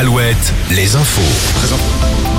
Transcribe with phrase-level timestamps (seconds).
[0.00, 1.20] Alouette, les infos.
[1.58, 1.76] Présent-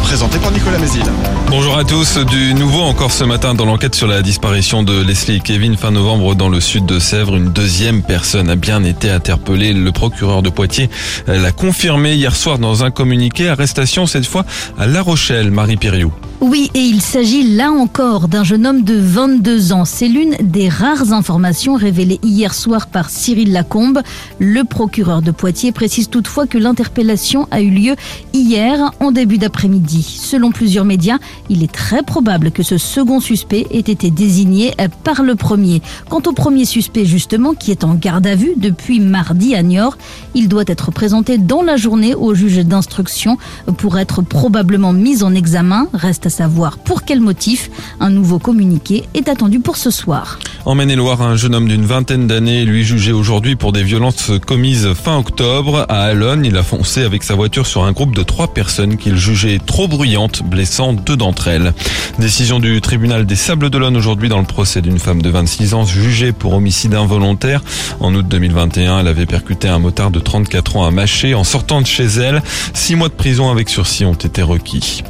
[0.01, 1.03] Présenté par Nicolas Mézil.
[1.47, 2.17] Bonjour à tous.
[2.17, 5.91] Du nouveau encore ce matin dans l'enquête sur la disparition de Leslie et Kevin fin
[5.91, 7.35] novembre dans le sud de Sèvres.
[7.35, 9.73] Une deuxième personne a bien été interpellée.
[9.73, 10.89] Le procureur de Poitiers
[11.27, 13.47] l'a confirmé hier soir dans un communiqué.
[13.47, 14.43] Arrestation cette fois
[14.79, 16.11] à La Rochelle, Marie Piriou.
[16.43, 19.85] Oui, et il s'agit là encore d'un jeune homme de 22 ans.
[19.85, 24.01] C'est l'une des rares informations révélées hier soir par Cyril Lacombe.
[24.39, 27.95] Le procureur de Poitiers précise toutefois que l'interpellation a eu lieu
[28.33, 30.01] hier en début d'après-midi.
[30.01, 34.73] Selon plusieurs médias, il est très probable que ce second suspect ait été désigné
[35.03, 35.83] par le premier.
[36.09, 39.95] Quant au premier suspect justement, qui est en garde à vue depuis mardi à Niort,
[40.33, 43.37] il doit être présenté dans la journée au juge d'instruction
[43.77, 45.87] pour être probablement mis en examen.
[46.31, 47.69] Savoir pour quel motif.
[47.99, 50.39] Un nouveau communiqué est attendu pour ce soir.
[50.63, 54.93] En Maine-et-Loire, un jeune homme d'une vingtaine d'années, lui jugé aujourd'hui pour des violences commises
[54.93, 56.45] fin octobre à Alonne.
[56.45, 59.87] Il a foncé avec sa voiture sur un groupe de trois personnes qu'il jugeait trop
[59.87, 61.73] bruyantes, blessant deux d'entre elles.
[62.19, 65.83] Décision du tribunal des Sables d'Olonne aujourd'hui dans le procès d'une femme de 26 ans
[65.83, 67.63] jugée pour homicide involontaire.
[67.99, 71.81] En août 2021, elle avait percuté un motard de 34 ans à Maché en sortant
[71.81, 72.43] de chez elle.
[72.75, 75.03] Six mois de prison avec sursis ont été requis.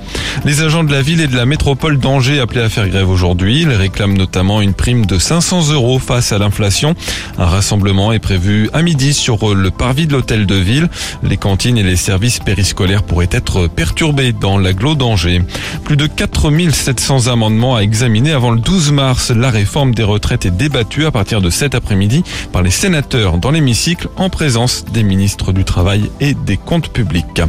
[0.45, 3.63] Les agents de la ville et de la métropole d'Angers appelés à faire grève aujourd'hui.
[3.63, 6.95] Ils réclament notamment une prime de 500 euros face à l'inflation.
[7.37, 10.89] Un rassemblement est prévu à midi sur le parvis de l'hôtel de ville.
[11.23, 15.41] Les cantines et les services périscolaires pourraient être perturbés dans l'agglo d'Angers.
[15.83, 19.31] Plus de 4700 amendements à examiner avant le 12 mars.
[19.31, 23.51] La réforme des retraites est débattue à partir de cet après-midi par les sénateurs dans
[23.51, 27.41] l'hémicycle en présence des ministres du Travail et des comptes publics.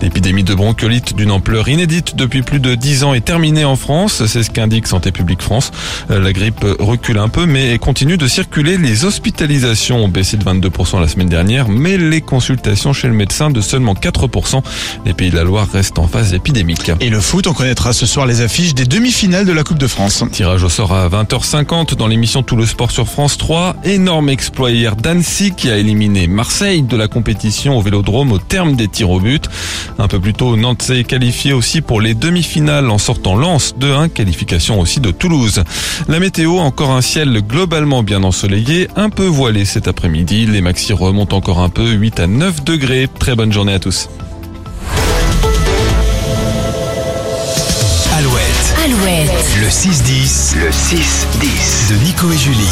[0.00, 4.26] L'épidémie de bronchiolite d'une ampleur inédite depuis plus de 10 ans est terminée en France.
[4.26, 5.70] C'est ce qu'indique Santé publique France.
[6.10, 8.76] Euh, La grippe recule un peu mais continue de circuler.
[8.76, 13.50] Les hospitalisations ont baissé de 22% la semaine dernière, mais les consultations chez le médecin
[13.50, 14.62] de seulement 4%.
[15.06, 16.92] Les Pays de la Loire restent en phase épidémique.
[17.00, 19.86] Et le foot, on connaîtra ce soir les affiches des demi-finales de la Coupe de
[19.86, 20.22] France.
[20.30, 23.76] Tirage au sort à 20h50 dans l'émission Tout le sport sur France 3.
[23.84, 28.76] Énorme exploit hier d'Annecy qui a éliminé Marseille de la compétition au Vélodrome au terme
[28.76, 29.48] des tirs au but.
[29.98, 34.10] Un peu plus tôt, Nantes s'est qualifié aussi pour les demi-finales en sortant Lens 2-1,
[34.10, 35.64] qualification aussi de Toulouse.
[36.08, 40.46] La météo, encore un ciel globalement bien ensoleillé, un peu voilé cet après-midi.
[40.46, 43.08] Les maxi remontent encore un peu, 8 à 9 degrés.
[43.18, 44.08] Très bonne journée à tous.
[48.16, 52.68] Alouette, Alouette, le 6-10, le 6-10 de Nico et Julie.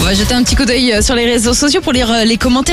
[0.00, 2.24] On va jeter un petit coup d'œil euh, sur les réseaux sociaux pour lire euh,
[2.24, 2.70] les commentaires.